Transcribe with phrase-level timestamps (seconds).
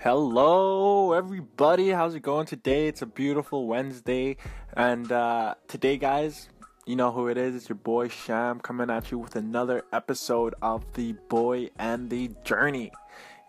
[0.00, 1.88] Hello, everybody.
[1.88, 2.86] How's it going today?
[2.86, 4.36] It's a beautiful Wednesday.
[4.74, 6.48] And uh, today, guys,
[6.86, 7.56] you know who it is.
[7.56, 12.30] It's your boy Sham coming at you with another episode of The Boy and the
[12.44, 12.92] Journey.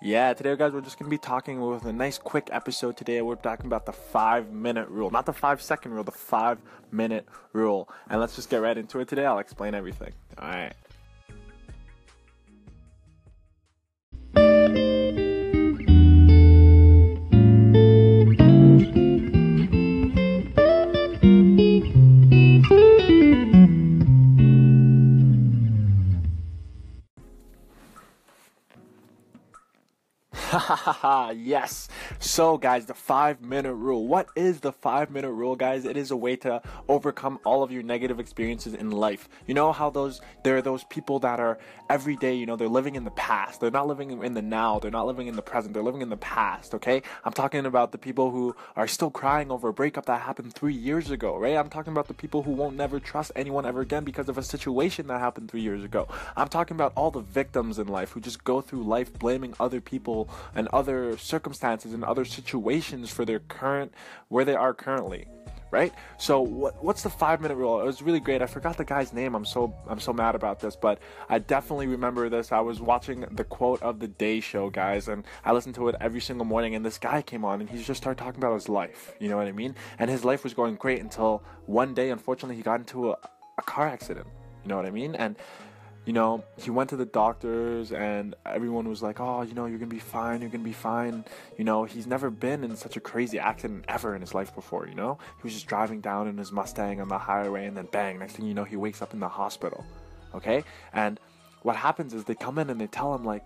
[0.01, 3.21] Yeah, today, guys, we're just going to be talking with a nice quick episode today.
[3.21, 6.57] We're talking about the five minute rule, not the five second rule, the five
[6.91, 7.87] minute rule.
[8.09, 9.27] And let's just get right into it today.
[9.27, 10.13] I'll explain everything.
[10.39, 10.73] All right.
[31.35, 31.89] yes.
[32.17, 34.07] So, guys, the five minute rule.
[34.07, 35.85] What is the five minute rule, guys?
[35.85, 39.29] It is a way to overcome all of your negative experiences in life.
[39.45, 42.67] You know how those, there are those people that are every day, you know, they're
[42.67, 43.61] living in the past.
[43.61, 44.79] They're not living in the now.
[44.79, 45.73] They're not living in the present.
[45.73, 47.03] They're living in the past, okay?
[47.23, 50.73] I'm talking about the people who are still crying over a breakup that happened three
[50.73, 51.55] years ago, right?
[51.55, 54.43] I'm talking about the people who won't never trust anyone ever again because of a
[54.43, 56.07] situation that happened three years ago.
[56.35, 59.81] I'm talking about all the victims in life who just go through life blaming other
[59.81, 63.93] people and other circumstances and other situations for their current
[64.27, 65.27] where they are currently
[65.71, 65.93] right?
[66.17, 67.79] So what, what's the five minute rule?
[67.79, 68.41] It was really great.
[68.41, 69.35] I forgot the guy's name.
[69.35, 72.51] I'm so i'm so mad about this but i definitely remember this.
[72.51, 75.95] I was watching the quote of the day show guys and i listened to it
[75.99, 78.69] every single morning and this guy came on and he just started talking about his
[78.69, 79.13] life.
[79.19, 79.75] You know what i mean?
[79.97, 83.17] And his life was going great until one day unfortunately he got into a,
[83.57, 84.27] a car accident.
[84.63, 85.15] You know what i mean?
[85.15, 85.35] And
[86.09, 89.77] you know, he went to the doctors and everyone was like, oh, you know, you're
[89.77, 91.23] going to be fine, you're going to be fine.
[91.55, 94.87] You know, he's never been in such a crazy accident ever in his life before,
[94.87, 95.19] you know?
[95.37, 98.37] He was just driving down in his Mustang on the highway and then bang, next
[98.37, 99.85] thing you know, he wakes up in the hospital.
[100.33, 100.63] Okay?
[100.93, 101.19] And
[101.61, 103.45] what happens is they come in and they tell him, like,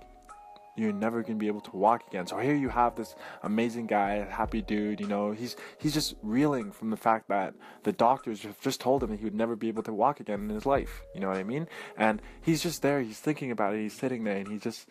[0.75, 2.27] you're never gonna be able to walk again.
[2.27, 4.99] So here you have this amazing guy, happy dude.
[4.99, 9.03] You know, he's he's just reeling from the fact that the doctors have just told
[9.03, 11.01] him that he would never be able to walk again in his life.
[11.13, 11.67] You know what I mean?
[11.97, 13.01] And he's just there.
[13.01, 13.81] He's thinking about it.
[13.81, 14.87] He's sitting there, and he just,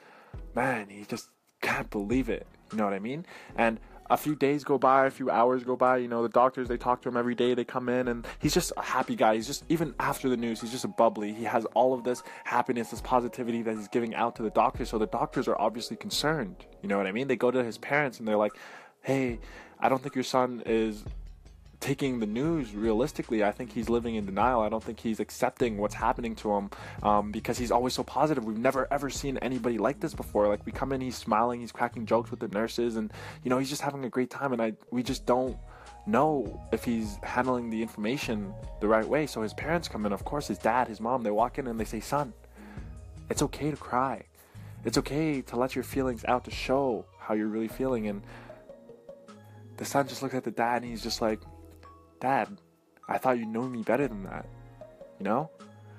[0.54, 1.28] man, he just
[1.60, 2.46] can't believe it.
[2.70, 3.26] You know what I mean?
[3.56, 3.78] And
[4.10, 5.98] a few days go by, a few hours go by.
[5.98, 7.54] You know, the doctors they talk to him every day.
[7.54, 9.36] They come in, and he's just a happy guy.
[9.36, 11.32] He's just even after the news, he's just a bubbly.
[11.32, 14.90] He has all of this happiness, this positivity that he's giving out to the doctors.
[14.90, 16.64] So the doctors are obviously concerned.
[16.82, 17.28] You know what I mean?
[17.28, 18.52] They go to his parents and they're like,
[19.02, 19.40] "Hey,
[19.78, 21.04] I don't think your son is
[21.82, 23.42] taking the news realistically.
[23.42, 24.60] I think he's living in denial.
[24.60, 26.70] I don't think he's accepting what's happening to him
[27.02, 28.44] um, because he's always so positive.
[28.44, 30.46] We've never ever seen anybody like this before.
[30.46, 33.12] Like we come in, he's smiling, he's cracking jokes with the nurses, and
[33.42, 34.52] you know he's just having a great time.
[34.52, 35.56] And I we just don't
[36.06, 39.26] know if he's handling the information the right way.
[39.26, 41.78] So his parents come in, of course, his dad, his mom, they walk in and
[41.78, 42.32] they say, "Son,
[43.28, 44.22] it's okay to cry.
[44.84, 48.22] It's okay to let your feelings out to show how you're really feeling." And
[49.78, 51.40] the son just looks at the dad and he's just like,
[52.22, 52.56] Dad,
[53.08, 54.46] I thought you knew me better than that.
[55.18, 55.50] You know?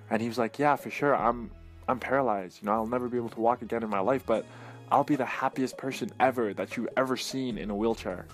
[0.09, 1.15] And he was like, Yeah, for sure.
[1.15, 1.51] I'm
[1.87, 2.61] I'm paralyzed.
[2.61, 4.45] You know, I'll never be able to walk again in my life, but
[4.89, 8.25] I'll be the happiest person ever that you've ever seen in a wheelchair.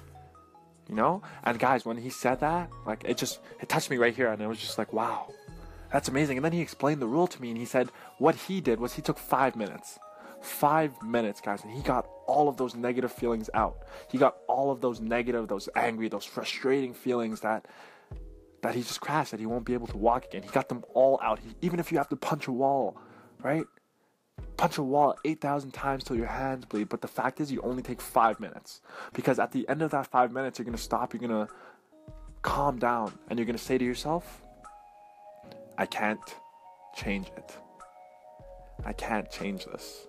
[0.87, 1.23] You know?
[1.43, 4.39] And guys, when he said that, like it just it touched me right here and
[4.39, 5.33] it was just like, wow.
[5.91, 6.37] That's amazing.
[6.37, 7.89] And then he explained the rule to me and he said
[8.19, 9.97] what he did was he took 5 minutes.
[10.41, 13.77] 5 minutes, guys, and he got all of those negative feelings out.
[14.09, 17.65] He got all of those negative, those angry, those frustrating feelings that
[18.61, 20.43] that he just crashed, that he won't be able to walk again.
[20.43, 21.39] He got them all out.
[21.39, 22.97] He, even if you have to punch a wall,
[23.41, 23.63] right?
[24.57, 26.89] Punch a wall 8,000 times till your hands bleed.
[26.89, 28.81] But the fact is, you only take five minutes.
[29.13, 31.53] Because at the end of that five minutes, you're going to stop, you're going to
[32.41, 34.41] calm down, and you're going to say to yourself,
[35.77, 36.19] I can't
[36.97, 37.55] change it.
[38.83, 40.07] I can't change this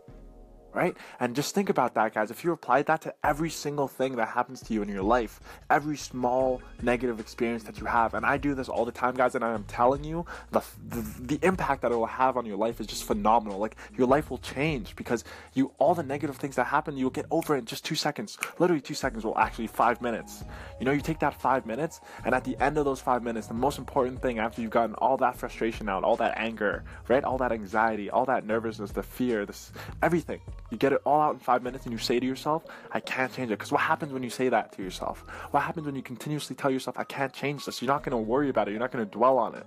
[0.72, 0.96] right?
[1.18, 2.30] And just think about that, guys.
[2.30, 5.40] If you apply that to every single thing that happens to you in your life,
[5.68, 9.34] every small negative experience that you have, and I do this all the time, guys,
[9.34, 12.56] and I am telling you, the, the, the impact that it will have on your
[12.56, 13.58] life is just phenomenal.
[13.58, 17.26] Like, your life will change because you, all the negative things that happen, you'll get
[17.30, 18.38] over in just two seconds.
[18.58, 20.44] Literally, two seconds, well, actually, five minutes.
[20.78, 23.46] You know, you take that five minutes, and at the end of those five minutes,
[23.46, 27.24] the most important thing after you've gotten all that frustration out, all that anger, right?
[27.24, 29.72] All that anxiety, all that nervousness, the fear, this
[30.02, 30.40] everything
[30.70, 33.32] you get it all out in five minutes and you say to yourself, I can't
[33.32, 33.58] change it.
[33.58, 35.24] Because what happens when you say that to yourself?
[35.50, 37.82] What happens when you continuously tell yourself, I can't change this?
[37.82, 38.72] You're not going to worry about it.
[38.72, 39.66] You're not going to dwell on it.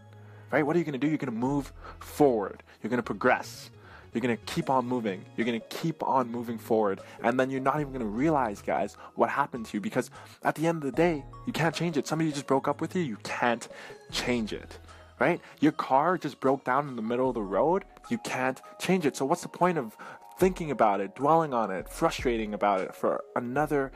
[0.52, 0.66] Right?
[0.66, 1.08] What are you going to do?
[1.08, 2.64] You're going to move forward.
[2.82, 3.70] You're going to progress.
[4.14, 5.26] You're going to keep on moving.
[5.36, 7.02] You're going to keep on moving forward.
[7.24, 9.82] And then you're not even going to realize, guys, what happened to you.
[9.82, 10.12] Because
[10.44, 12.08] at the end of the day, you can't change it.
[12.08, 13.68] Somebody just broke up with you, you can't
[14.12, 14.78] change it
[15.20, 15.40] right?
[15.62, 17.86] Your car just broke down in the middle of the road.
[18.10, 19.16] You can't change it.
[19.16, 19.96] So what's the point of
[20.38, 23.92] thinking about it, dwelling on it, frustrating about it for another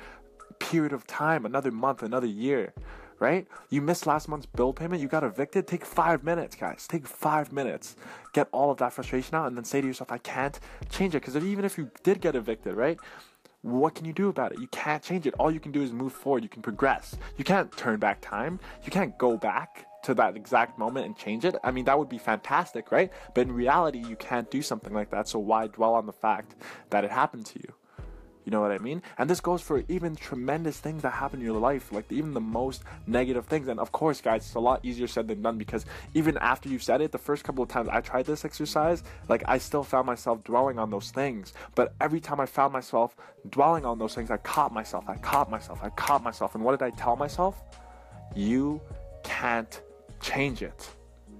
[0.59, 2.73] period of time, another month, another year,
[3.19, 3.47] right?
[3.69, 5.67] You missed last month's bill payment, you got evicted.
[5.67, 6.87] Take five minutes, guys.
[6.87, 7.95] Take five minutes.
[8.33, 11.21] Get all of that frustration out and then say to yourself, I can't change it.
[11.21, 12.99] Because even if you did get evicted, right?
[13.61, 14.59] What can you do about it?
[14.59, 15.33] You can't change it.
[15.39, 16.43] All you can do is move forward.
[16.43, 17.17] You can progress.
[17.37, 18.59] You can't turn back time.
[18.83, 21.55] You can't go back to that exact moment and change it.
[21.63, 23.11] I mean, that would be fantastic, right?
[23.33, 25.27] But in reality, you can't do something like that.
[25.27, 26.55] So why dwell on the fact
[26.89, 27.73] that it happened to you?
[28.47, 29.01] You know what I mean?
[29.17, 32.39] And this goes for even tremendous things that happen in your life, like even the
[32.39, 33.67] most negative things.
[33.67, 36.79] And of course, guys, it's a lot easier said than done because even after you
[36.79, 40.05] said it, the first couple of times I tried this exercise, like I still found
[40.05, 41.51] myself dwelling on those things.
[41.75, 43.17] But every time I found myself
[43.49, 46.55] dwelling on those things, I caught myself, I caught myself, I caught myself.
[46.55, 47.61] And what did I tell myself?
[48.33, 48.79] You
[49.23, 49.81] can't
[50.21, 50.89] change it,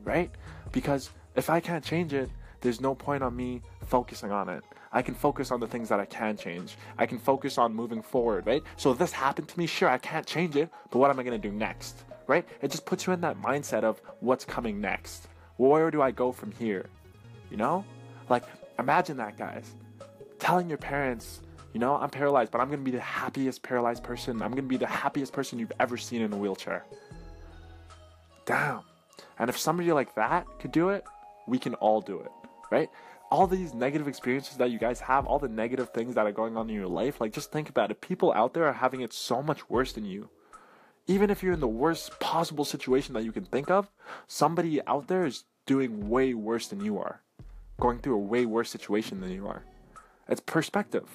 [0.04, 0.32] right?
[0.72, 2.30] Because if I can't change it,
[2.62, 4.64] there's no point on me focusing on it.
[4.92, 6.76] I can focus on the things that I can change.
[6.98, 8.64] I can focus on moving forward, right?
[8.78, 11.40] So this happened to me, sure, I can't change it, but what am I going
[11.40, 12.48] to do next, right?
[12.62, 15.28] It just puts you in that mindset of what's coming next.
[15.58, 16.86] Where do I go from here?
[17.52, 17.86] You know?
[18.30, 18.44] Like,
[18.80, 19.76] imagine that, guys.
[20.40, 21.42] Telling your parents,
[21.74, 24.42] you know, I'm paralyzed, but I'm going to be the happiest paralyzed person.
[24.42, 26.86] I'm going to be the happiest person you've ever seen in a wheelchair.
[28.48, 28.82] Damn.
[29.38, 31.04] And if somebody like that could do it,
[31.48, 32.32] we can all do it,
[32.72, 32.90] right?
[33.30, 36.56] All these negative experiences that you guys have, all the negative things that are going
[36.56, 38.02] on in your life, like just think about it.
[38.02, 40.30] People out there are having it so much worse than you.
[41.08, 43.92] Even if you're in the worst possible situation that you can think of,
[44.28, 47.22] somebody out there is doing way worse than you are,
[47.80, 49.64] going through a way worse situation than you are.
[50.30, 51.10] It's perspective.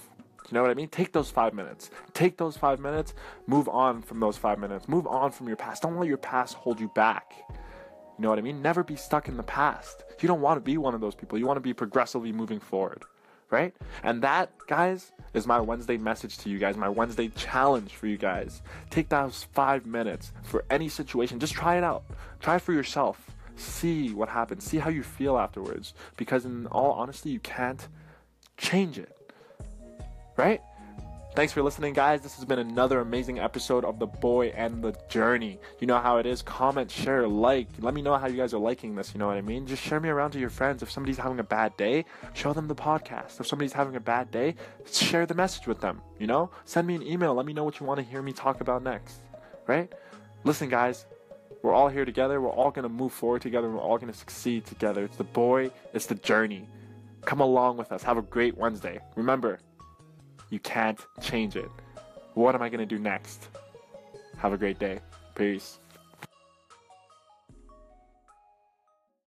[0.50, 0.88] You know what I mean?
[0.88, 1.90] Take those five minutes.
[2.14, 3.14] Take those five minutes.
[3.46, 4.88] Move on from those five minutes.
[4.88, 5.82] Move on from your past.
[5.82, 7.34] Don't let your past hold you back.
[7.48, 8.60] You know what I mean?
[8.60, 10.04] Never be stuck in the past.
[10.20, 11.38] You don't want to be one of those people.
[11.38, 13.02] You want to be progressively moving forward,
[13.50, 13.74] right?
[14.02, 18.18] And that, guys, is my Wednesday message to you guys, my Wednesday challenge for you
[18.18, 18.62] guys.
[18.90, 21.40] Take those five minutes for any situation.
[21.40, 22.04] Just try it out.
[22.40, 23.30] Try for yourself.
[23.56, 24.64] See what happens.
[24.64, 25.94] See how you feel afterwards.
[26.16, 27.88] Because, in all honesty, you can't
[28.56, 29.16] change it
[30.36, 30.60] right?
[31.34, 32.20] Thanks for listening, guys.
[32.20, 35.58] This has been another amazing episode of The Boy and the Journey.
[35.80, 36.42] You know how it is.
[36.42, 37.68] Comment, share, like.
[37.80, 39.14] Let me know how you guys are liking this.
[39.14, 39.66] You know what I mean?
[39.66, 40.82] Just share me around to your friends.
[40.82, 43.40] If somebody's having a bad day, show them the podcast.
[43.40, 44.56] If somebody's having a bad day,
[44.92, 46.02] share the message with them.
[46.18, 46.50] You know?
[46.66, 47.32] Send me an email.
[47.32, 49.20] Let me know what you want to hear me talk about next.
[49.66, 49.90] Right?
[50.44, 51.06] Listen, guys.
[51.62, 52.40] We're all here together.
[52.40, 53.70] We're all going to move forward together.
[53.70, 55.04] We're all going to succeed together.
[55.04, 56.68] It's the boy, it's the journey.
[57.24, 58.02] Come along with us.
[58.02, 58.98] Have a great Wednesday.
[59.14, 59.60] Remember,
[60.52, 61.70] you can't change it.
[62.34, 63.48] What am I going to do next?
[64.36, 65.00] Have a great day.
[65.34, 65.78] Peace.